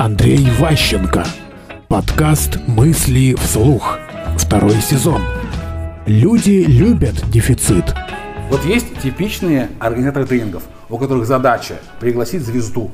Андрей 0.00 0.48
Ващенко. 0.58 1.26
Подкаст 1.88 2.58
«Мысли 2.66 3.34
вслух». 3.34 3.98
Второй 4.38 4.76
сезон. 4.76 5.20
Люди 6.06 6.64
любят 6.66 7.22
дефицит. 7.30 7.94
Вот 8.48 8.64
есть 8.64 8.98
типичные 9.02 9.68
организаторы 9.78 10.24
тренингов, 10.24 10.62
у 10.88 10.96
которых 10.96 11.26
задача 11.26 11.74
пригласить 12.00 12.40
звезду. 12.40 12.90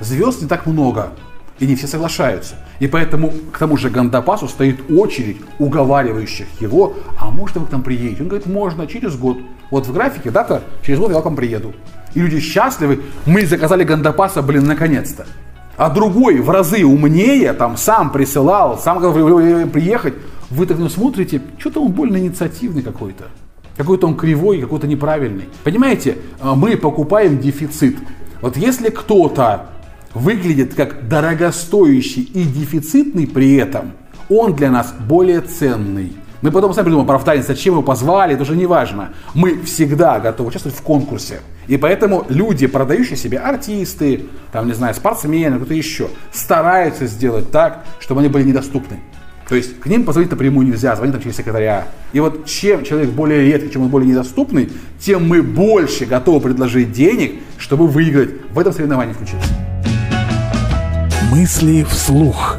Звезд 0.00 0.42
не 0.42 0.48
так 0.48 0.66
много, 0.66 1.14
и 1.60 1.66
не 1.66 1.76
все 1.76 1.86
соглашаются. 1.86 2.56
И 2.78 2.86
поэтому 2.86 3.32
к 3.54 3.56
тому 3.56 3.78
же 3.78 3.88
Гандапасу 3.88 4.46
стоит 4.46 4.90
очередь 4.90 5.38
уговаривающих 5.58 6.46
его, 6.60 6.94
а 7.18 7.30
может 7.30 7.56
вы 7.56 7.64
к 7.64 7.72
нам 7.72 7.82
приедете? 7.82 8.20
Он 8.20 8.28
говорит, 8.28 8.46
можно, 8.46 8.86
через 8.86 9.16
год. 9.16 9.38
Вот 9.70 9.86
в 9.86 9.94
графике 9.94 10.30
дата, 10.30 10.62
через 10.82 10.98
год 10.98 11.10
я 11.10 11.22
к 11.22 11.24
вам 11.24 11.36
приеду. 11.36 11.72
И 12.12 12.20
люди 12.20 12.38
счастливы, 12.38 13.00
мы 13.24 13.46
заказали 13.46 13.82
Гандапаса, 13.82 14.42
блин, 14.42 14.66
наконец-то. 14.66 15.24
А 15.80 15.88
другой 15.88 16.40
в 16.40 16.50
разы 16.50 16.84
умнее, 16.84 17.54
там 17.54 17.78
сам 17.78 18.12
присылал, 18.12 18.78
сам 18.78 19.00
приехать. 19.00 20.12
Вы 20.50 20.66
так 20.66 20.78
на 20.78 20.90
смотрите, 20.90 21.40
что-то 21.56 21.82
он 21.82 21.92
больно 21.92 22.18
инициативный 22.18 22.82
какой-то. 22.82 23.28
Какой-то 23.78 24.06
он 24.06 24.14
кривой, 24.14 24.60
какой-то 24.60 24.86
неправильный. 24.86 25.48
Понимаете, 25.64 26.18
а, 26.38 26.54
мы 26.54 26.76
покупаем 26.76 27.38
дефицит. 27.38 27.96
Вот 28.42 28.58
если 28.58 28.90
кто-то 28.90 29.70
выглядит 30.12 30.74
как 30.74 31.08
дорогостоящий 31.08 32.24
и 32.24 32.44
дефицитный 32.44 33.26
при 33.26 33.54
этом, 33.54 33.92
он 34.28 34.52
для 34.52 34.70
нас 34.70 34.94
более 35.08 35.40
ценный. 35.40 36.12
Мы 36.42 36.50
потом 36.50 36.72
сами 36.72 36.84
придумаем 36.84 37.04
оправдание, 37.04 37.42
зачем 37.42 37.74
его 37.74 37.82
позвали, 37.82 38.34
это 38.34 38.42
уже 38.42 38.56
не 38.56 38.66
важно. 38.66 39.10
Мы 39.34 39.60
всегда 39.62 40.20
готовы 40.20 40.48
участвовать 40.48 40.76
в 40.76 40.82
конкурсе. 40.82 41.40
И 41.66 41.76
поэтому 41.76 42.24
люди, 42.28 42.66
продающие 42.66 43.16
себе 43.16 43.38
артисты, 43.38 44.26
там, 44.50 44.66
не 44.66 44.72
знаю, 44.72 44.94
спортсмены, 44.94 45.56
кто-то 45.56 45.74
еще, 45.74 46.08
стараются 46.32 47.06
сделать 47.06 47.50
так, 47.50 47.84
чтобы 48.00 48.20
они 48.20 48.30
были 48.30 48.44
недоступны. 48.44 49.00
То 49.50 49.56
есть 49.56 49.80
к 49.80 49.86
ним 49.86 50.04
позвонить 50.04 50.30
напрямую 50.30 50.66
нельзя, 50.66 50.94
звонить 50.96 51.12
там 51.12 51.22
через 51.22 51.36
секретаря. 51.36 51.88
И 52.12 52.20
вот 52.20 52.46
чем 52.46 52.84
человек 52.84 53.10
более 53.10 53.44
редкий, 53.44 53.70
чем 53.70 53.82
он 53.82 53.88
более 53.88 54.08
недоступный, 54.08 54.70
тем 54.98 55.28
мы 55.28 55.42
больше 55.42 56.06
готовы 56.06 56.40
предложить 56.40 56.92
денег, 56.92 57.40
чтобы 57.58 57.86
выиграть 57.86 58.30
в 58.52 58.58
этом 58.58 58.72
соревновании 58.72 59.12
включиться. 59.12 59.52
Мысли 61.32 61.82
вслух. 61.82 62.58